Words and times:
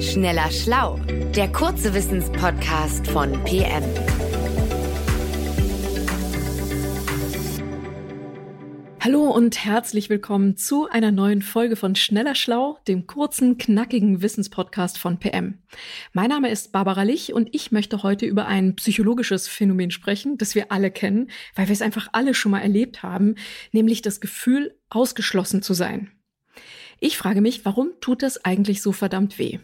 Schneller 0.00 0.50
Schlau, 0.50 0.98
der 1.36 1.52
kurze 1.52 1.92
Wissenspodcast 1.92 3.06
von 3.06 3.32
PM. 3.44 3.84
Hallo 9.00 9.30
und 9.30 9.62
herzlich 9.62 10.08
willkommen 10.08 10.56
zu 10.56 10.88
einer 10.88 11.12
neuen 11.12 11.42
Folge 11.42 11.76
von 11.76 11.96
Schneller 11.96 12.34
Schlau, 12.34 12.78
dem 12.88 13.06
kurzen, 13.06 13.58
knackigen 13.58 14.22
Wissenspodcast 14.22 14.96
von 14.96 15.18
PM. 15.18 15.58
Mein 16.14 16.30
Name 16.30 16.50
ist 16.50 16.72
Barbara 16.72 17.02
Lich 17.02 17.34
und 17.34 17.54
ich 17.54 17.70
möchte 17.70 18.02
heute 18.02 18.24
über 18.24 18.46
ein 18.46 18.76
psychologisches 18.76 19.48
Phänomen 19.48 19.90
sprechen, 19.90 20.38
das 20.38 20.54
wir 20.54 20.72
alle 20.72 20.90
kennen, 20.90 21.30
weil 21.54 21.68
wir 21.68 21.74
es 21.74 21.82
einfach 21.82 22.08
alle 22.12 22.32
schon 22.32 22.52
mal 22.52 22.60
erlebt 22.60 23.02
haben, 23.02 23.34
nämlich 23.70 24.00
das 24.00 24.22
Gefühl, 24.22 24.74
ausgeschlossen 24.88 25.60
zu 25.60 25.74
sein. 25.74 26.10
Ich 27.00 27.18
frage 27.18 27.42
mich, 27.42 27.66
warum 27.66 27.90
tut 28.00 28.22
das 28.22 28.44
eigentlich 28.46 28.80
so 28.80 28.92
verdammt 28.92 29.38
weh? 29.38 29.58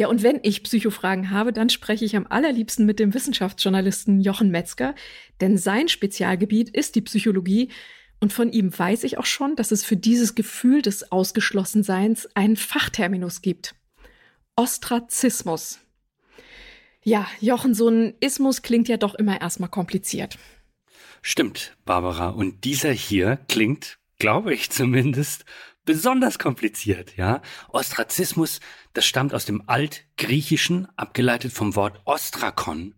Ja, 0.00 0.08
und 0.08 0.22
wenn 0.22 0.40
ich 0.42 0.62
Psychofragen 0.62 1.30
habe, 1.30 1.52
dann 1.52 1.68
spreche 1.68 2.06
ich 2.06 2.16
am 2.16 2.26
allerliebsten 2.26 2.86
mit 2.86 2.98
dem 2.98 3.12
Wissenschaftsjournalisten 3.12 4.22
Jochen 4.22 4.50
Metzger, 4.50 4.94
denn 5.42 5.58
sein 5.58 5.88
Spezialgebiet 5.88 6.70
ist 6.70 6.94
die 6.94 7.02
Psychologie 7.02 7.70
und 8.18 8.32
von 8.32 8.50
ihm 8.50 8.72
weiß 8.78 9.04
ich 9.04 9.18
auch 9.18 9.26
schon, 9.26 9.56
dass 9.56 9.72
es 9.72 9.84
für 9.84 9.98
dieses 9.98 10.34
Gefühl 10.34 10.80
des 10.80 11.12
Ausgeschlossenseins 11.12 12.34
einen 12.34 12.56
Fachterminus 12.56 13.42
gibt. 13.42 13.74
Ostrazismus. 14.56 15.80
Ja, 17.04 17.26
Jochen, 17.42 17.74
so 17.74 17.88
ein 17.88 18.14
Ismus 18.20 18.62
klingt 18.62 18.88
ja 18.88 18.96
doch 18.96 19.14
immer 19.14 19.38
erstmal 19.38 19.68
kompliziert. 19.68 20.38
Stimmt, 21.20 21.76
Barbara. 21.84 22.30
Und 22.30 22.64
dieser 22.64 22.92
hier 22.92 23.38
klingt, 23.48 23.98
glaube 24.18 24.54
ich 24.54 24.70
zumindest, 24.70 25.44
besonders 25.84 26.38
kompliziert, 26.38 27.16
ja. 27.16 27.42
Ostrazismus, 27.68 28.60
das 28.92 29.06
stammt 29.06 29.34
aus 29.34 29.44
dem 29.44 29.68
Altgriechischen, 29.68 30.88
abgeleitet 30.96 31.52
vom 31.52 31.74
Wort 31.74 32.00
Ostrakon. 32.04 32.94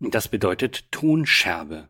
Das 0.00 0.28
bedeutet 0.28 0.90
Tonscherbe. 0.92 1.88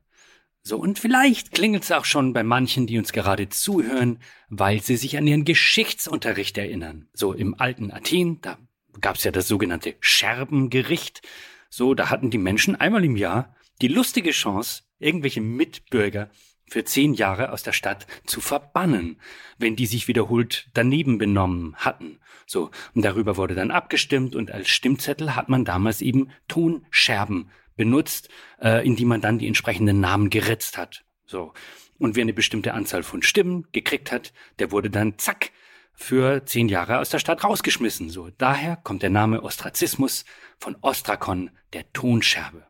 So, 0.63 0.77
und 0.77 0.99
vielleicht 0.99 1.53
klingelt 1.53 1.85
es 1.85 1.93
auch 1.93 2.05
schon 2.05 2.33
bei 2.33 2.43
manchen, 2.43 2.87
die 2.87 2.99
uns 2.99 3.13
gerade 3.13 3.49
zuhören, 3.49 4.19
weil 4.49 4.83
sie 4.83 4.97
sich 4.97 5.17
an 5.17 5.27
ihren 5.27 5.45
Geschichtsunterricht 5.45 6.59
erinnern. 6.59 7.09
So 7.15 7.33
im 7.33 7.59
alten 7.59 7.91
Athen, 7.91 8.41
da 8.43 8.59
gab 9.01 9.17
es 9.17 9.25
ja 9.25 9.31
das 9.31 9.49
sogenannte 9.49 9.97
Scherbengericht. 10.01 11.23
So, 11.71 11.95
da 11.95 12.11
hatten 12.11 12.31
die 12.31 12.39
Menschen 12.39 12.77
einmal 12.77 13.05
im 13.05 13.17
Jahr 13.17 13.55
die 13.81 13.89
lustige 13.89 14.33
Chance, 14.33 14.83
irgendwelche 14.99 15.41
Mitbürger 15.41 16.31
für 16.71 16.85
zehn 16.85 17.15
Jahre 17.15 17.53
aus 17.53 17.63
der 17.63 17.73
Stadt 17.73 18.07
zu 18.27 18.41
verbannen, 18.41 19.21
wenn 19.59 19.77
die 19.77 19.87
sich 19.87 20.09
wiederholt 20.09 20.69
daneben 20.75 21.19
benommen 21.19 21.75
hatten. 21.77 22.19
So, 22.47 22.71
und 22.95 23.05
darüber 23.05 23.37
wurde 23.37 23.55
dann 23.55 23.71
abgestimmt 23.71 24.35
und 24.35 24.51
als 24.51 24.69
Stimmzettel 24.69 25.37
hat 25.37 25.49
man 25.49 25.65
damals 25.65 26.01
eben 26.01 26.31
Tonscherben 26.49 27.51
benutzt, 27.77 28.29
äh, 28.61 28.87
in 28.87 28.97
die 28.97 29.05
man 29.05 29.21
dann 29.21 29.39
die 29.39 29.47
entsprechenden 29.47 30.01
Namen 30.01 30.31
geritzt 30.31 30.79
hat. 30.79 31.05
So. 31.27 31.53
Und 31.99 32.17
wer 32.17 32.23
eine 32.23 32.33
bestimmte 32.33 32.75
Anzahl 32.75 33.03
von 33.03 33.23
Stimmen 33.23 33.67
gekriegt 33.73 34.13
hat, 34.13 34.33
der 34.59 34.71
wurde 34.71 34.89
dann 34.89 35.19
zack 35.19 35.51
für 35.95 36.45
zehn 36.45 36.69
Jahre 36.69 37.01
aus 37.01 37.11
der 37.11 37.19
Stadt 37.19 37.43
rausgeschmissen. 37.43 38.09
So. 38.09 38.31
Daher 38.39 38.77
kommt 38.77 39.03
der 39.03 39.11
Name 39.11 39.43
Ostrazismus 39.43 40.25
von 40.59 40.77
Ostrakon, 40.81 41.51
der 41.73 41.93
Tonscherbe. 41.93 42.67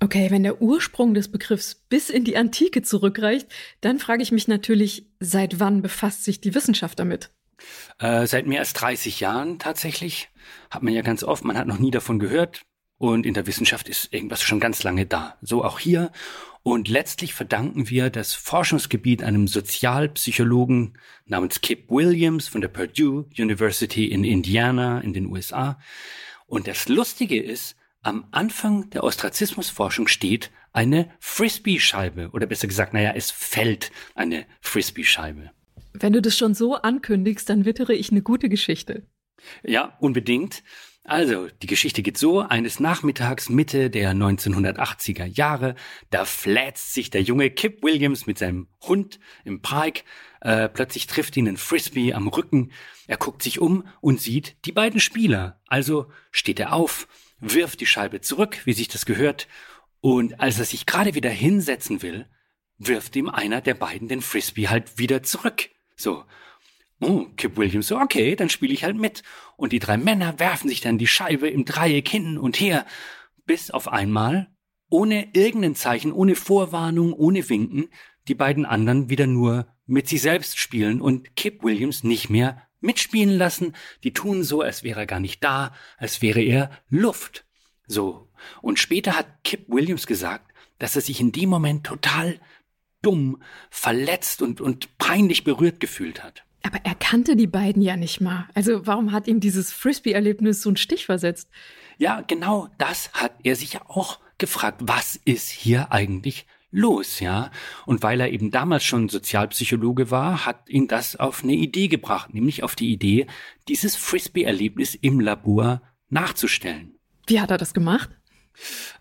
Okay, 0.00 0.30
wenn 0.30 0.42
der 0.42 0.60
Ursprung 0.60 1.14
des 1.14 1.30
Begriffs 1.30 1.74
bis 1.74 2.10
in 2.10 2.24
die 2.24 2.36
Antike 2.36 2.82
zurückreicht, 2.82 3.48
dann 3.80 3.98
frage 3.98 4.22
ich 4.22 4.32
mich 4.32 4.48
natürlich, 4.48 5.06
seit 5.20 5.60
wann 5.60 5.82
befasst 5.82 6.24
sich 6.24 6.40
die 6.40 6.54
Wissenschaft 6.54 6.98
damit? 6.98 7.30
Äh, 7.98 8.26
seit 8.26 8.46
mehr 8.46 8.60
als 8.60 8.72
30 8.74 9.20
Jahren 9.20 9.58
tatsächlich. 9.58 10.28
Hat 10.70 10.82
man 10.82 10.92
ja 10.92 11.02
ganz 11.02 11.24
oft, 11.24 11.44
man 11.44 11.56
hat 11.56 11.66
noch 11.66 11.78
nie 11.78 11.90
davon 11.90 12.18
gehört. 12.18 12.62
Und 12.98 13.26
in 13.26 13.34
der 13.34 13.46
Wissenschaft 13.46 13.88
ist 13.88 14.12
irgendwas 14.12 14.42
schon 14.42 14.60
ganz 14.60 14.82
lange 14.82 15.06
da. 15.06 15.36
So 15.42 15.64
auch 15.64 15.78
hier. 15.78 16.12
Und 16.62 16.88
letztlich 16.88 17.34
verdanken 17.34 17.90
wir 17.90 18.08
das 18.08 18.32
Forschungsgebiet 18.32 19.22
einem 19.22 19.48
Sozialpsychologen 19.48 20.96
namens 21.26 21.60
Kip 21.60 21.90
Williams 21.90 22.48
von 22.48 22.60
der 22.60 22.68
Purdue 22.68 23.26
University 23.36 24.06
in 24.06 24.24
Indiana 24.24 25.00
in 25.00 25.12
den 25.12 25.26
USA. 25.26 25.78
Und 26.46 26.66
das 26.66 26.88
Lustige 26.88 27.42
ist, 27.42 27.76
am 28.04 28.26
Anfang 28.30 28.90
der 28.90 29.04
Ostrazismusforschung 29.04 30.08
steht 30.08 30.50
eine 30.72 31.10
Frisbee-Scheibe. 31.20 32.30
Oder 32.32 32.46
besser 32.46 32.68
gesagt, 32.68 32.92
naja, 32.92 33.12
es 33.14 33.30
fällt 33.30 33.90
eine 34.14 34.46
Frisbee-Scheibe. 34.60 35.50
Wenn 35.92 36.12
du 36.12 36.20
das 36.20 36.36
schon 36.36 36.54
so 36.54 36.74
ankündigst, 36.74 37.48
dann 37.48 37.64
wittere 37.64 37.94
ich 37.94 38.10
eine 38.10 38.22
gute 38.22 38.48
Geschichte. 38.48 39.06
Ja, 39.62 39.96
unbedingt. 40.00 40.62
Also, 41.06 41.48
die 41.62 41.66
Geschichte 41.66 42.02
geht 42.02 42.16
so, 42.16 42.40
eines 42.40 42.80
Nachmittags 42.80 43.50
Mitte 43.50 43.90
der 43.90 44.14
1980er 44.14 45.26
Jahre, 45.26 45.74
da 46.08 46.24
flätzt 46.24 46.94
sich 46.94 47.10
der 47.10 47.20
junge 47.20 47.50
Kip 47.50 47.82
Williams 47.82 48.26
mit 48.26 48.38
seinem 48.38 48.68
Hund 48.80 49.20
im 49.44 49.60
Park, 49.60 50.04
äh, 50.40 50.66
plötzlich 50.66 51.06
trifft 51.06 51.36
ihn 51.36 51.46
ein 51.46 51.58
Frisbee 51.58 52.14
am 52.14 52.26
Rücken, 52.28 52.72
er 53.06 53.18
guckt 53.18 53.42
sich 53.42 53.60
um 53.60 53.86
und 54.00 54.18
sieht 54.18 54.56
die 54.64 54.72
beiden 54.72 54.98
Spieler, 54.98 55.60
also 55.68 56.10
steht 56.30 56.58
er 56.58 56.72
auf, 56.72 57.06
wirft 57.40 57.80
die 57.80 57.86
Scheibe 57.86 58.20
zurück, 58.20 58.60
wie 58.64 58.72
sich 58.72 58.88
das 58.88 59.06
gehört, 59.06 59.48
und 60.00 60.38
als 60.38 60.58
er 60.58 60.66
sich 60.66 60.84
gerade 60.84 61.14
wieder 61.14 61.30
hinsetzen 61.30 62.02
will, 62.02 62.26
wirft 62.76 63.16
ihm 63.16 63.30
einer 63.30 63.62
der 63.62 63.74
beiden 63.74 64.08
den 64.08 64.20
Frisbee 64.20 64.68
halt 64.68 64.98
wieder 64.98 65.22
zurück. 65.22 65.70
So, 65.96 66.24
Oh, 67.00 67.26
Kip 67.36 67.56
Williams 67.56 67.88
so, 67.88 67.98
okay, 67.98 68.36
dann 68.36 68.48
spiele 68.48 68.72
ich 68.72 68.84
halt 68.84 68.96
mit. 68.96 69.22
Und 69.56 69.72
die 69.72 69.78
drei 69.78 69.96
Männer 69.96 70.38
werfen 70.38 70.68
sich 70.68 70.80
dann 70.80 70.98
die 70.98 71.06
Scheibe 71.06 71.48
im 71.48 71.64
Dreieck 71.64 72.08
hin 72.08 72.38
und 72.38 72.60
her, 72.60 72.86
bis 73.46 73.70
auf 73.70 73.88
einmal, 73.88 74.48
ohne 74.88 75.28
irgendein 75.34 75.74
Zeichen, 75.74 76.12
ohne 76.12 76.34
Vorwarnung, 76.34 77.12
ohne 77.12 77.48
Winken, 77.48 77.88
die 78.28 78.34
beiden 78.34 78.64
anderen 78.64 79.10
wieder 79.10 79.26
nur 79.26 79.66
mit 79.86 80.08
sich 80.08 80.22
selbst 80.22 80.58
spielen 80.58 81.00
und 81.00 81.36
Kip 81.36 81.62
Williams 81.62 82.04
nicht 82.04 82.30
mehr 82.30 82.62
mitspielen 82.84 83.36
lassen. 83.36 83.74
Die 84.04 84.12
tun 84.12 84.44
so, 84.44 84.60
als 84.60 84.82
wäre 84.82 85.00
er 85.00 85.06
gar 85.06 85.20
nicht 85.20 85.42
da, 85.42 85.74
als 85.96 86.22
wäre 86.22 86.40
er 86.40 86.70
Luft. 86.88 87.44
So. 87.86 88.28
Und 88.62 88.78
später 88.78 89.16
hat 89.16 89.26
Kip 89.42 89.66
Williams 89.68 90.06
gesagt, 90.06 90.52
dass 90.78 90.96
er 90.96 91.02
sich 91.02 91.20
in 91.20 91.32
dem 91.32 91.48
Moment 91.48 91.84
total 91.84 92.38
dumm, 93.02 93.42
verletzt 93.70 94.42
und, 94.42 94.60
und 94.60 94.96
peinlich 94.98 95.44
berührt 95.44 95.80
gefühlt 95.80 96.22
hat. 96.22 96.44
Aber 96.62 96.78
er 96.82 96.94
kannte 96.94 97.36
die 97.36 97.46
beiden 97.46 97.82
ja 97.82 97.96
nicht 97.96 98.20
mal. 98.20 98.48
Also 98.54 98.86
warum 98.86 99.12
hat 99.12 99.26
ihm 99.26 99.40
dieses 99.40 99.70
Frisbee-Erlebnis 99.72 100.62
so 100.62 100.70
einen 100.70 100.78
Stich 100.78 101.04
versetzt? 101.04 101.50
Ja, 101.98 102.22
genau 102.22 102.68
das 102.78 103.12
hat 103.12 103.34
er 103.42 103.54
sich 103.54 103.74
ja 103.74 103.82
auch 103.86 104.18
gefragt. 104.38 104.80
Was 104.82 105.16
ist 105.24 105.50
hier 105.50 105.92
eigentlich 105.92 106.46
los, 106.74 107.20
ja? 107.20 107.50
Und 107.86 108.02
weil 108.02 108.20
er 108.20 108.30
eben 108.30 108.50
damals 108.50 108.84
schon 108.84 109.08
Sozialpsychologe 109.08 110.10
war, 110.10 110.44
hat 110.44 110.68
ihn 110.68 110.88
das 110.88 111.16
auf 111.16 111.42
eine 111.42 111.54
Idee 111.54 111.88
gebracht, 111.88 112.34
nämlich 112.34 112.62
auf 112.62 112.74
die 112.76 112.92
Idee, 112.92 113.26
dieses 113.68 113.96
Frisbee-Erlebnis 113.96 114.94
im 114.94 115.20
Labor 115.20 115.82
nachzustellen. 116.10 116.98
Wie 117.26 117.40
hat 117.40 117.50
er 117.50 117.58
das 117.58 117.74
gemacht? 117.74 118.10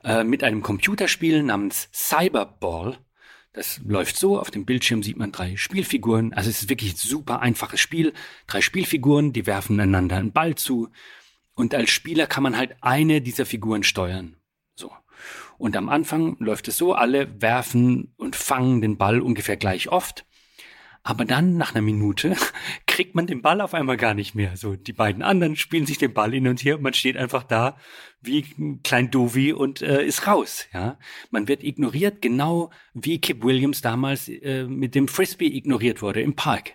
Äh, 0.03 0.23
mit 0.23 0.43
einem 0.43 0.61
Computerspiel 0.61 1.43
namens 1.43 1.89
Cyberball 1.91 2.97
das 3.53 3.79
läuft 3.85 4.17
so, 4.17 4.39
auf 4.39 4.49
dem 4.49 4.65
Bildschirm 4.65 5.03
sieht 5.03 5.17
man 5.17 5.31
drei 5.31 5.55
Spielfiguren. 5.55 6.33
Also 6.33 6.49
es 6.49 6.63
ist 6.63 6.69
wirklich 6.69 6.93
ein 6.93 6.97
super 6.97 7.39
einfaches 7.39 7.79
Spiel. 7.79 8.13
Drei 8.47 8.61
Spielfiguren, 8.61 9.31
die 9.31 9.45
werfen 9.45 9.79
einander 9.79 10.17
einen 10.17 10.31
Ball 10.31 10.55
zu. 10.55 10.89
Und 11.53 11.75
als 11.75 11.91
Spieler 11.91 12.25
kann 12.25 12.41
man 12.41 12.57
halt 12.57 12.75
eine 12.81 13.21
dieser 13.21 13.45
Figuren 13.45 13.83
steuern. 13.83 14.37
So. 14.73 14.91
Und 15.63 15.77
am 15.77 15.87
Anfang 15.87 16.35
läuft 16.39 16.67
es 16.67 16.75
so, 16.75 16.93
alle 16.93 17.41
werfen 17.41 18.13
und 18.17 18.35
fangen 18.35 18.81
den 18.81 18.97
Ball 18.97 19.21
ungefähr 19.21 19.55
gleich 19.55 19.87
oft. 19.87 20.25
Aber 21.03 21.23
dann, 21.23 21.55
nach 21.55 21.73
einer 21.73 21.81
Minute, 21.81 22.35
kriegt 22.85 23.15
man 23.15 23.27
den 23.27 23.41
Ball 23.41 23.61
auf 23.61 23.73
einmal 23.73 23.95
gar 23.95 24.13
nicht 24.13 24.35
mehr. 24.35 24.57
So, 24.57 24.75
die 24.75 24.91
beiden 24.91 25.23
anderen 25.23 25.55
spielen 25.55 25.85
sich 25.85 25.97
den 25.97 26.13
Ball 26.13 26.33
hin 26.33 26.49
und 26.49 26.65
her 26.65 26.75
und 26.75 26.81
man 26.81 26.93
steht 26.93 27.15
einfach 27.15 27.43
da 27.43 27.77
wie 28.19 28.43
ein 28.59 28.83
klein 28.83 29.09
Dovi 29.09 29.53
und 29.53 29.81
äh, 29.81 30.03
ist 30.03 30.27
raus. 30.27 30.65
Ja, 30.73 30.99
man 31.31 31.47
wird 31.47 31.63
ignoriert, 31.63 32.21
genau 32.21 32.69
wie 32.93 33.21
Kip 33.21 33.41
Williams 33.41 33.79
damals 33.79 34.27
äh, 34.27 34.65
mit 34.65 34.95
dem 34.95 35.07
Frisbee 35.07 35.47
ignoriert 35.47 36.01
wurde 36.01 36.21
im 36.21 36.35
Park. 36.35 36.73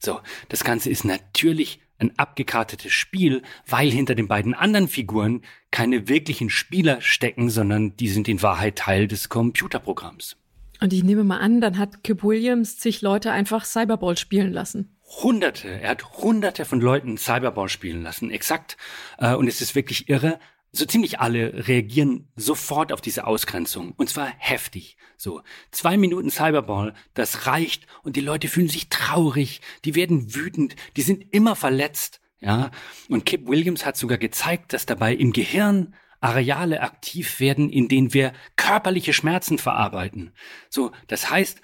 So, 0.00 0.18
das 0.48 0.64
Ganze 0.64 0.90
ist 0.90 1.04
natürlich 1.04 1.78
ein 1.98 2.12
abgekartetes 2.18 2.92
Spiel, 2.92 3.42
weil 3.66 3.90
hinter 3.90 4.14
den 4.14 4.28
beiden 4.28 4.54
anderen 4.54 4.88
Figuren 4.88 5.42
keine 5.70 6.08
wirklichen 6.08 6.50
Spieler 6.50 7.00
stecken, 7.00 7.50
sondern 7.50 7.96
die 7.96 8.08
sind 8.08 8.28
in 8.28 8.42
Wahrheit 8.42 8.76
Teil 8.76 9.08
des 9.08 9.28
Computerprogramms. 9.28 10.36
Und 10.80 10.92
ich 10.92 11.04
nehme 11.04 11.24
mal 11.24 11.38
an, 11.38 11.60
dann 11.60 11.78
hat 11.78 12.02
Kip 12.02 12.24
Williams 12.24 12.78
zig 12.78 13.00
Leute 13.00 13.30
einfach 13.32 13.64
Cyberball 13.64 14.16
spielen 14.16 14.52
lassen. 14.52 14.96
Hunderte, 15.22 15.68
er 15.68 15.90
hat 15.90 16.18
hunderte 16.18 16.64
von 16.64 16.80
Leuten 16.80 17.16
Cyberball 17.16 17.68
spielen 17.68 18.02
lassen, 18.02 18.30
exakt. 18.30 18.76
Äh, 19.18 19.34
und 19.34 19.46
es 19.46 19.60
ist 19.60 19.74
wirklich 19.74 20.08
irre. 20.08 20.38
So 20.76 20.86
ziemlich 20.86 21.20
alle 21.20 21.68
reagieren 21.68 22.26
sofort 22.34 22.92
auf 22.92 23.00
diese 23.00 23.28
Ausgrenzung. 23.28 23.92
Und 23.96 24.10
zwar 24.10 24.32
heftig. 24.38 24.96
So, 25.16 25.40
zwei 25.70 25.96
Minuten 25.96 26.30
Cyberball, 26.30 26.94
das 27.14 27.46
reicht. 27.46 27.86
Und 28.02 28.16
die 28.16 28.20
Leute 28.20 28.48
fühlen 28.48 28.68
sich 28.68 28.88
traurig, 28.88 29.60
die 29.84 29.94
werden 29.94 30.34
wütend, 30.34 30.74
die 30.96 31.02
sind 31.02 31.32
immer 31.32 31.54
verletzt. 31.54 32.20
Ja, 32.40 32.72
und 33.08 33.24
Kip 33.24 33.46
Williams 33.46 33.86
hat 33.86 33.96
sogar 33.96 34.18
gezeigt, 34.18 34.72
dass 34.72 34.84
dabei 34.84 35.14
im 35.14 35.32
Gehirn 35.32 35.94
Areale 36.20 36.82
aktiv 36.82 37.38
werden, 37.38 37.70
in 37.70 37.86
denen 37.86 38.12
wir 38.12 38.32
körperliche 38.56 39.12
Schmerzen 39.12 39.58
verarbeiten. 39.58 40.32
So, 40.70 40.90
das 41.06 41.30
heißt, 41.30 41.60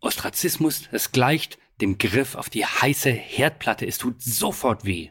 Ostrazismus, 0.00 0.88
das 0.90 1.12
gleicht 1.12 1.58
dem 1.82 1.98
Griff 1.98 2.34
auf 2.34 2.48
die 2.48 2.64
heiße 2.64 3.10
Herdplatte. 3.10 3.86
Es 3.86 3.98
tut 3.98 4.22
sofort 4.22 4.86
weh. 4.86 5.10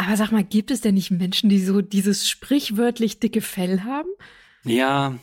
Aber 0.00 0.16
sag 0.16 0.32
mal, 0.32 0.42
gibt 0.42 0.70
es 0.70 0.80
denn 0.80 0.94
nicht 0.94 1.10
Menschen, 1.10 1.50
die 1.50 1.60
so 1.60 1.82
dieses 1.82 2.26
sprichwörtlich 2.26 3.20
dicke 3.20 3.42
Fell 3.42 3.82
haben? 3.82 4.08
Ja, 4.64 5.18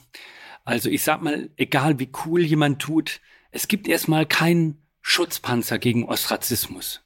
also 0.66 0.88
ich 0.88 1.02
sag 1.02 1.24
mal, 1.24 1.50
egal 1.58 1.98
wie 1.98 2.12
cool 2.26 2.44
jemand 2.44 2.80
tut, 2.80 3.20
es 3.50 3.68
gibt 3.68 3.88
erstmal 3.88 4.28
keinen 4.28 4.78
Schutzpanzer 5.02 5.80
gegen 5.80 6.06
Ostrazismus. 6.06 7.02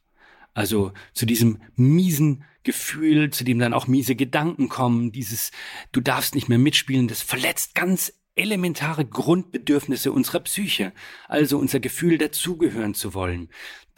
Also 0.54 0.92
zu 1.14 1.26
diesem 1.26 1.62
miesen 1.78 2.44
Gefühl, 2.64 3.30
zu 3.30 3.46
dem 3.46 3.58
dann 3.58 3.74
auch 3.74 3.88
miese 3.88 4.16
Gedanken 4.16 4.68
kommen, 4.68 5.14
dieses 5.14 5.52
du 5.94 6.02
darfst 6.02 6.36
nicht 6.36 6.50
mehr 6.50 6.58
mitspielen, 6.58 7.08
das 7.08 7.22
verletzt 7.22 7.74
ganz 7.74 8.12
elementare 8.36 9.06
Grundbedürfnisse 9.06 10.12
unserer 10.12 10.42
Psyche, 10.42 10.92
also 11.30 11.58
unser 11.58 11.80
Gefühl 11.80 12.18
dazugehören 12.18 12.96
zu 12.96 13.14
wollen, 13.14 13.50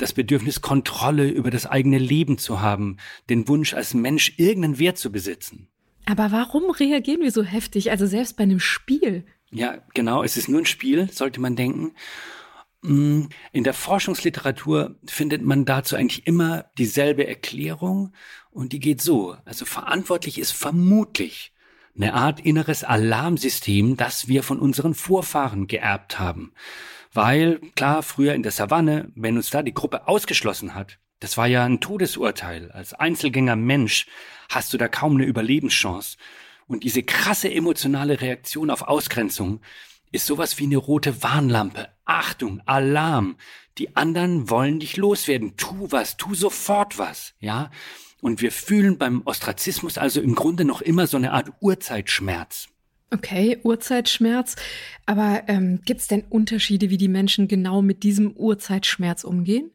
das 0.03 0.13
Bedürfnis 0.13 0.61
Kontrolle 0.61 1.29
über 1.29 1.50
das 1.50 1.65
eigene 1.65 1.97
Leben 1.97 2.38
zu 2.38 2.61
haben, 2.61 2.97
den 3.29 3.47
Wunsch 3.47 3.73
als 3.73 3.94
Mensch 3.94 4.33
irgendeinen 4.38 4.77
Wert 4.77 4.97
zu 4.97 5.11
besitzen. 5.11 5.69
Aber 6.05 6.31
warum 6.31 6.69
reagieren 6.69 7.21
wir 7.21 7.31
so 7.31 7.44
heftig, 7.44 7.89
also 7.89 8.05
selbst 8.05 8.35
bei 8.35 8.44
einem 8.44 8.59
Spiel? 8.59 9.23
Ja, 9.50 9.77
genau, 9.94 10.21
es 10.21 10.35
ist 10.35 10.50
nur 10.50 10.59
ein 10.59 10.65
Spiel, 10.65 11.09
sollte 11.09 11.39
man 11.39 11.55
denken. 11.55 11.94
Mm, 12.81 13.27
in 13.53 13.63
der 13.63 13.73
Forschungsliteratur 13.73 14.97
findet 15.05 15.41
man 15.41 15.63
dazu 15.63 15.95
eigentlich 15.95 16.27
immer 16.27 16.65
dieselbe 16.77 17.25
Erklärung 17.25 18.11
und 18.51 18.73
die 18.73 18.79
geht 18.79 19.01
so. 19.01 19.38
Also 19.45 19.63
verantwortlich 19.63 20.38
ist 20.38 20.51
vermutlich 20.51 21.53
eine 21.95 22.13
Art 22.13 22.41
inneres 22.41 22.83
Alarmsystem, 22.83 23.95
das 23.95 24.27
wir 24.27 24.44
von 24.44 24.59
unseren 24.59 24.95
Vorfahren 24.95 25.67
geerbt 25.67 26.19
haben. 26.19 26.51
Weil, 27.13 27.60
klar, 27.75 28.04
früher 28.04 28.33
in 28.33 28.44
der 28.44 28.51
Savanne, 28.51 29.12
wenn 29.15 29.38
uns 29.38 29.50
da 29.50 29.62
die 29.62 29.74
Gruppe 29.74 30.07
ausgeschlossen 30.07 30.75
hat, 30.75 31.00
das 31.19 31.38
war 31.38 31.48
ja 31.48 31.63
ein 31.63 31.80
Todesurteil. 31.80 32.71
Als 32.71 32.94
Einzelgänger 32.94 33.56
Mensch 33.56 34.07
hast 34.50 34.74
du 34.74 34.77
da 34.77 34.88
kaum 34.88 35.15
eine 35.15 35.25
Überlebenschance. 35.25 36.18
Und 36.68 36.83
diese 36.83 37.04
krasse 37.04 37.54
emotionale 37.54 38.19
Reaktion 38.19 38.69
auf 38.69 38.83
Ausgrenzung, 38.83 39.62
ist 40.13 40.27
sowas 40.27 40.60
wie 40.60 40.65
eine 40.65 40.77
rote 40.77 41.24
Warnlampe. 41.24 41.89
Achtung, 42.06 42.62
Alarm. 42.65 43.36
Die 43.80 43.95
anderen 43.95 44.50
wollen 44.50 44.80
dich 44.80 44.95
loswerden. 44.95 45.57
Tu 45.57 45.92
was, 45.92 46.18
tu 46.18 46.36
sofort 46.36 47.00
was, 47.00 47.33
ja? 47.39 47.71
Und 48.21 48.42
wir 48.42 48.51
fühlen 48.51 48.98
beim 48.98 49.24
Ostrazismus 49.25 49.98
also 49.98 50.21
im 50.21 50.36
Grunde 50.36 50.63
noch 50.63 50.81
immer 50.81 51.07
so 51.07 51.18
eine 51.18 51.33
Art 51.33 51.51
Urzeitschmerz. 51.59 52.69
Okay, 53.13 53.60
Urzeitschmerz. 53.62 54.56
Aber 55.06 55.44
ähm, 55.48 55.81
gibt 55.86 56.01
es 56.01 56.07
denn 56.07 56.24
Unterschiede, 56.30 56.89
wie 56.89 56.98
die 56.98 57.07
Menschen 57.07 57.48
genau 57.48 57.83
mit 57.83 58.01
diesem 58.01 58.31
Urzeitschmerz 58.31 59.24
umgehen? 59.24 59.71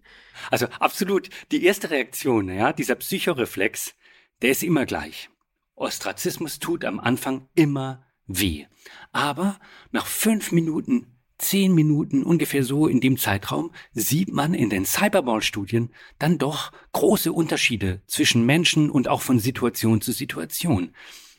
Also 0.51 0.67
absolut. 0.81 1.29
Die 1.53 1.65
erste 1.65 1.91
Reaktion, 1.91 2.49
ja, 2.49 2.73
dieser 2.73 2.97
Psychoreflex, 2.97 3.95
der 4.43 4.51
ist 4.51 4.65
immer 4.65 4.87
gleich. 4.87 5.31
Ostrazismus 5.77 6.59
tut 6.59 6.85
am 6.85 6.99
Anfang 6.99 7.49
immer 7.55 8.05
weh. 8.27 8.67
Aber 9.13 9.61
nach 9.93 10.07
fünf 10.07 10.51
Minuten, 10.51 11.07
zehn 11.39 11.73
Minuten, 11.73 12.25
ungefähr 12.25 12.65
so 12.65 12.89
in 12.89 13.01
dem 13.01 13.19
Zeitraum, 13.19 13.71
sieht 13.93 14.33
man 14.33 14.53
in 14.53 14.69
den 14.69 14.85
Cyberball-Studien 14.85 15.91
dann 16.19 16.39
doch 16.39 16.73
große 16.93 17.33
Unterschiede 17.33 18.03
zwischen 18.09 18.45
Menschen 18.45 18.91
und 18.91 19.07
auch 19.07 19.23
von 19.23 19.39
Situation 19.39 20.01
zu 20.01 20.11
Situation. 20.11 20.93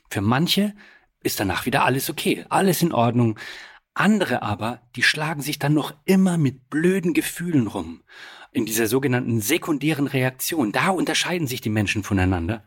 Für 0.10 0.22
manche 0.22 0.74
ist 1.24 1.40
danach 1.40 1.66
wieder 1.66 1.86
alles 1.86 2.10
okay, 2.10 2.46
alles 2.50 2.82
in 2.82 2.94
Ordnung. 2.94 3.38
Andere 3.94 4.42
aber, 4.42 4.82
die 4.96 5.04
schlagen 5.04 5.42
sich 5.42 5.60
dann 5.60 5.74
noch 5.74 5.94
immer 6.06 6.38
mit 6.38 6.70
blöden 6.70 7.14
Gefühlen 7.14 7.68
rum. 7.68 8.04
In 8.52 8.66
dieser 8.66 8.88
sogenannten 8.88 9.42
sekundären 9.42 10.08
Reaktion, 10.08 10.72
da 10.72 10.90
unterscheiden 10.90 11.48
sich 11.48 11.62
die 11.62 11.70
Menschen 11.70 12.04
voneinander. 12.04 12.64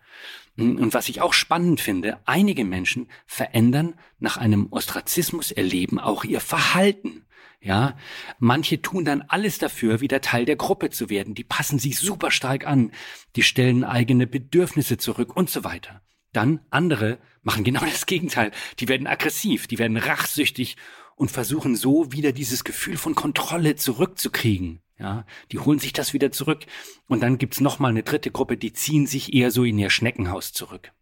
Und 0.59 0.93
was 0.93 1.09
ich 1.09 1.23
auch 1.23 1.33
spannend 1.33 1.81
finde, 1.81 2.19
einige 2.27 2.65
Menschen 2.65 3.09
verändern 3.27 3.95
nach 4.19 4.37
einem 4.37 4.69
Ostrazismus 4.71 5.51
erleben 5.51 5.99
auch 5.99 6.25
ihr 6.25 6.41
Verhalten. 6.41 7.25
Ja, 7.61 7.97
manche 8.39 8.83
tun 8.83 9.05
dann 9.05 9.23
alles 9.23 9.59
dafür, 9.59 10.01
wieder 10.01 10.21
Teil 10.21 10.45
der 10.45 10.57
Gruppe 10.57 10.91
zu 10.91 11.09
werden. 11.09 11.35
Die 11.35 11.45
passen 11.45 11.79
sich 11.79 11.97
super 11.97 12.31
stark 12.31 12.67
an. 12.67 12.91
Die 13.37 13.43
stellen 13.43 13.85
eigene 13.85 14.27
Bedürfnisse 14.27 14.99
zurück 14.99 15.35
und 15.37 15.49
so 15.49 15.65
weiter. 15.65 16.03
Dann 16.33 16.61
andere 16.71 17.19
machen 17.43 17.65
genau 17.65 17.81
das 17.81 18.07
Gegenteil. 18.07 18.53
Die 18.79 18.89
werden 18.89 19.07
aggressiv, 19.07 19.67
die 19.67 19.79
werden 19.79 19.97
rachsüchtig 19.97 20.77
und 21.17 21.31
versuchen 21.31 21.77
so 21.77 22.13
wieder 22.13 22.33
dieses 22.33 22.65
Gefühl 22.65 22.97
von 22.97 23.15
Kontrolle 23.15 23.77
zurückzukriegen. 23.77 24.81
Ja, 24.99 25.27
die 25.51 25.59
holen 25.59 25.81
sich 25.81 25.93
das 25.93 26.13
wieder 26.13 26.31
zurück. 26.31 26.65
Und 27.09 27.23
dann 27.23 27.39
gibt's 27.39 27.61
noch 27.61 27.79
mal 27.79 27.89
eine 27.89 28.05
dritte 28.05 28.31
Gruppe, 28.31 28.57
die 28.57 28.73
ziehen 28.73 29.07
sich 29.07 29.35
eher 29.35 29.51
so 29.51 29.65
in 29.65 29.79
ihr 29.79 29.91
Schneckenhaus 29.91 30.53
zurück. 30.53 30.93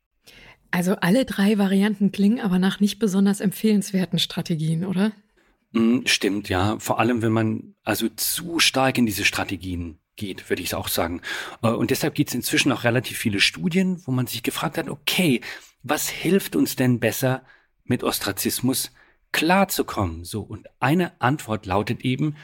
Also 0.71 0.97
alle 0.97 1.25
drei 1.25 1.59
Varianten 1.59 2.13
klingen 2.13 2.41
aber 2.41 2.59
nach 2.59 2.81
nicht 2.81 2.99
besonders 2.99 3.41
empfehlenswerten 3.41 4.19
Strategien, 4.19 4.87
oder? 4.87 5.13
Mm, 5.73 6.07
stimmt, 6.07 6.49
ja. 6.49 6.79
Vor 6.79 6.99
allem, 6.99 7.23
wenn 7.23 7.33
man 7.33 7.75
also 7.83 8.09
zu 8.09 8.59
stark 8.59 8.97
in 8.97 9.07
diese 9.07 9.25
Strategien 9.25 9.99
geht, 10.17 10.49
würde 10.49 10.63
ich 10.63 10.75
auch 10.75 10.89
sagen. 10.89 11.23
Äh, 11.63 11.69
und 11.69 11.91
deshalb 11.91 12.15
gibt 12.15 12.31
es 12.31 12.35
inzwischen 12.35 12.73
auch 12.73 12.85
relativ 12.85 13.19
viele 13.19 13.41
Studien, 13.41 14.01
wo 14.07 14.13
man 14.13 14.27
sich 14.27 14.43
gefragt 14.43 14.79
hat, 14.79 14.89
okay, 14.89 15.41
was 15.83 16.09
hilft 16.09 16.57
uns 16.57 16.77
denn 16.77 17.01
besser, 17.01 17.45
mit 17.85 18.05
Ostrazismus 18.05 18.93
klarzukommen? 19.33 20.25
So, 20.25 20.43
und 20.43 20.69
eine 20.79 21.21
Antwort 21.21 21.67
lautet 21.67 22.03
eben, 22.03 22.37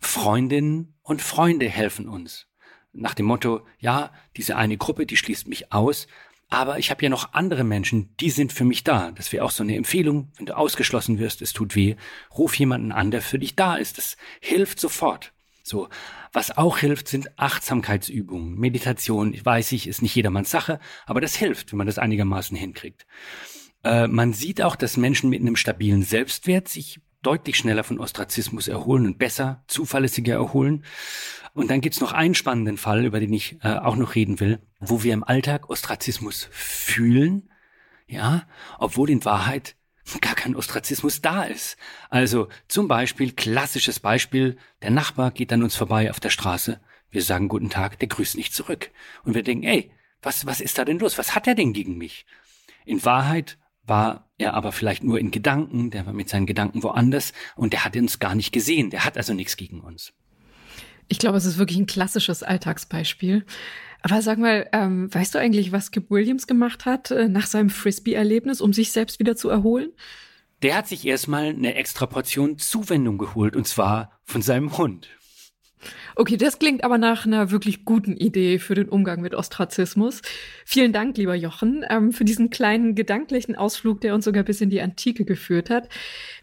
Freundinnen 0.00 0.94
und 1.02 1.22
Freunde 1.22 1.68
helfen 1.68 2.08
uns. 2.08 2.46
Nach 2.92 3.14
dem 3.14 3.26
Motto, 3.26 3.66
ja, 3.78 4.12
diese 4.36 4.56
eine 4.56 4.76
Gruppe, 4.76 5.06
die 5.06 5.16
schließt 5.16 5.48
mich 5.48 5.72
aus, 5.72 6.06
aber 6.48 6.78
ich 6.78 6.90
habe 6.90 7.02
ja 7.02 7.10
noch 7.10 7.34
andere 7.34 7.62
Menschen, 7.62 8.16
die 8.16 8.30
sind 8.30 8.52
für 8.52 8.64
mich 8.64 8.82
da. 8.82 9.10
Das 9.12 9.32
wäre 9.32 9.44
auch 9.44 9.50
so 9.50 9.62
eine 9.62 9.76
Empfehlung, 9.76 10.32
wenn 10.36 10.46
du 10.46 10.56
ausgeschlossen 10.56 11.18
wirst, 11.18 11.42
es 11.42 11.52
tut 11.52 11.76
weh, 11.76 11.96
ruf 12.36 12.54
jemanden 12.58 12.90
an, 12.90 13.10
der 13.10 13.20
für 13.20 13.38
dich 13.38 13.54
da 13.54 13.76
ist. 13.76 13.98
Das 13.98 14.16
hilft 14.40 14.80
sofort. 14.80 15.34
So, 15.68 15.88
was 16.32 16.56
auch 16.56 16.78
hilft, 16.78 17.08
sind 17.08 17.38
Achtsamkeitsübungen, 17.38 18.58
Meditation. 18.58 19.34
Weiß 19.44 19.72
ich, 19.72 19.86
ist 19.86 20.02
nicht 20.02 20.14
jedermanns 20.14 20.50
Sache, 20.50 20.80
aber 21.06 21.20
das 21.20 21.36
hilft, 21.36 21.72
wenn 21.72 21.78
man 21.78 21.86
das 21.86 21.98
einigermaßen 21.98 22.56
hinkriegt. 22.56 23.06
Äh, 23.84 24.08
man 24.08 24.32
sieht 24.32 24.62
auch, 24.62 24.76
dass 24.76 24.96
Menschen 24.96 25.30
mit 25.30 25.40
einem 25.40 25.56
stabilen 25.56 26.02
Selbstwert 26.02 26.68
sich 26.68 27.00
deutlich 27.22 27.56
schneller 27.56 27.84
von 27.84 27.98
Ostrazismus 27.98 28.68
erholen 28.68 29.06
und 29.06 29.18
besser, 29.18 29.62
zuverlässiger 29.66 30.34
erholen. 30.34 30.84
Und 31.52 31.70
dann 31.70 31.80
gibt's 31.80 32.00
noch 32.00 32.12
einen 32.12 32.34
spannenden 32.34 32.76
Fall, 32.76 33.04
über 33.04 33.20
den 33.20 33.32
ich 33.32 33.58
äh, 33.62 33.74
auch 33.74 33.96
noch 33.96 34.14
reden 34.14 34.40
will, 34.40 34.60
wo 34.80 35.02
wir 35.02 35.12
im 35.12 35.24
Alltag 35.24 35.68
Ostrazismus 35.68 36.48
fühlen, 36.50 37.50
ja, 38.06 38.46
obwohl 38.78 39.10
in 39.10 39.24
Wahrheit 39.24 39.76
gar 40.20 40.34
kein 40.34 40.56
Ostrazismus 40.56 41.20
da 41.20 41.44
ist. 41.44 41.76
Also 42.10 42.48
zum 42.68 42.88
Beispiel, 42.88 43.32
klassisches 43.32 44.00
Beispiel, 44.00 44.56
der 44.82 44.90
Nachbar 44.90 45.30
geht 45.30 45.52
an 45.52 45.62
uns 45.62 45.76
vorbei 45.76 46.10
auf 46.10 46.20
der 46.20 46.30
Straße, 46.30 46.80
wir 47.10 47.22
sagen 47.22 47.48
guten 47.48 47.70
Tag, 47.70 47.98
der 47.98 48.08
grüßt 48.08 48.36
nicht 48.36 48.54
zurück. 48.54 48.90
Und 49.24 49.34
wir 49.34 49.42
denken, 49.42 49.64
ey, 49.64 49.90
was, 50.20 50.46
was 50.46 50.60
ist 50.60 50.78
da 50.78 50.84
denn 50.84 50.98
los? 50.98 51.16
Was 51.16 51.34
hat 51.34 51.46
er 51.46 51.54
denn 51.54 51.72
gegen 51.72 51.96
mich? 51.96 52.26
In 52.84 53.04
Wahrheit 53.04 53.58
war 53.84 54.30
er 54.36 54.54
aber 54.54 54.72
vielleicht 54.72 55.02
nur 55.02 55.18
in 55.18 55.30
Gedanken, 55.30 55.90
der 55.90 56.06
war 56.06 56.12
mit 56.12 56.28
seinen 56.28 56.46
Gedanken 56.46 56.82
woanders 56.82 57.32
und 57.56 57.72
der 57.72 57.84
hat 57.84 57.96
uns 57.96 58.18
gar 58.18 58.34
nicht 58.34 58.52
gesehen, 58.52 58.90
der 58.90 59.04
hat 59.04 59.16
also 59.16 59.32
nichts 59.32 59.56
gegen 59.56 59.80
uns. 59.80 60.12
Ich 61.08 61.18
glaube, 61.18 61.38
es 61.38 61.46
ist 61.46 61.56
wirklich 61.56 61.78
ein 61.78 61.86
klassisches 61.86 62.42
Alltagsbeispiel. 62.42 63.46
Aber 64.02 64.22
sag 64.22 64.38
mal, 64.38 64.68
ähm, 64.72 65.12
weißt 65.12 65.34
du 65.34 65.38
eigentlich, 65.38 65.72
was 65.72 65.90
Kip 65.90 66.10
Williams 66.10 66.46
gemacht 66.46 66.86
hat 66.86 67.10
äh, 67.10 67.28
nach 67.28 67.46
seinem 67.46 67.70
Frisbee-Erlebnis, 67.70 68.60
um 68.60 68.72
sich 68.72 68.92
selbst 68.92 69.18
wieder 69.18 69.36
zu 69.36 69.48
erholen? 69.48 69.90
Der 70.62 70.76
hat 70.76 70.88
sich 70.88 71.06
erstmal 71.06 71.46
eine 71.46 71.74
extra 71.74 72.06
Portion 72.06 72.58
Zuwendung 72.58 73.18
geholt, 73.18 73.54
und 73.54 73.66
zwar 73.66 74.18
von 74.24 74.42
seinem 74.42 74.76
Hund. 74.76 75.08
Okay, 76.16 76.36
das 76.36 76.58
klingt 76.58 76.84
aber 76.84 76.98
nach 76.98 77.26
einer 77.26 77.50
wirklich 77.50 77.84
guten 77.84 78.16
Idee 78.16 78.58
für 78.58 78.74
den 78.74 78.88
Umgang 78.88 79.20
mit 79.20 79.34
Ostrazismus. 79.34 80.22
Vielen 80.64 80.92
Dank, 80.92 81.16
lieber 81.16 81.34
Jochen, 81.34 81.84
ähm, 81.88 82.12
für 82.12 82.24
diesen 82.24 82.50
kleinen 82.50 82.94
gedanklichen 82.94 83.56
Ausflug, 83.56 84.00
der 84.00 84.14
uns 84.14 84.24
sogar 84.24 84.42
bis 84.42 84.60
in 84.60 84.70
die 84.70 84.80
Antike 84.80 85.24
geführt 85.24 85.70
hat. 85.70 85.88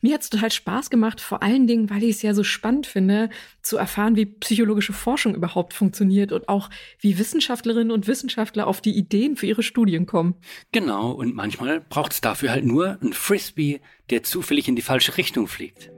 Mir 0.01 0.13
hat 0.13 0.21
es 0.21 0.29
total 0.29 0.51
Spaß 0.51 0.89
gemacht, 0.89 1.21
vor 1.21 1.43
allen 1.43 1.67
Dingen, 1.67 1.89
weil 1.89 2.03
ich 2.03 2.17
es 2.17 2.21
ja 2.21 2.33
so 2.33 2.43
spannend 2.43 2.87
finde, 2.87 3.29
zu 3.61 3.77
erfahren, 3.77 4.15
wie 4.15 4.25
psychologische 4.25 4.93
Forschung 4.93 5.35
überhaupt 5.35 5.73
funktioniert 5.73 6.31
und 6.31 6.47
auch 6.47 6.69
wie 6.99 7.17
Wissenschaftlerinnen 7.17 7.91
und 7.91 8.07
Wissenschaftler 8.07 8.67
auf 8.67 8.81
die 8.81 8.95
Ideen 8.95 9.35
für 9.35 9.45
ihre 9.47 9.63
Studien 9.63 10.05
kommen. 10.05 10.35
Genau, 10.71 11.11
und 11.11 11.35
manchmal 11.35 11.81
braucht 11.81 12.13
es 12.13 12.21
dafür 12.21 12.51
halt 12.51 12.65
nur 12.65 12.97
ein 13.01 13.13
Frisbee, 13.13 13.81
der 14.09 14.23
zufällig 14.23 14.67
in 14.67 14.75
die 14.75 14.81
falsche 14.81 15.17
Richtung 15.17 15.47
fliegt. 15.47 15.91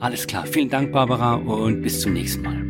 Alles 0.00 0.26
klar, 0.26 0.46
vielen 0.46 0.70
Dank, 0.70 0.92
Barbara, 0.92 1.34
und 1.34 1.82
bis 1.82 2.00
zum 2.00 2.14
nächsten 2.14 2.42
Mal. 2.42 2.69